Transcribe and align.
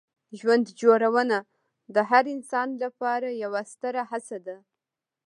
ژوند 0.39 0.65
جوړونه 0.81 1.37
د 1.95 1.97
هر 2.09 2.23
انسان 2.35 2.69
لپاره 2.83 3.29
یوه 3.43 3.61
ستره 3.71 4.03
هڅه 4.11 4.37
ده. 4.45 4.57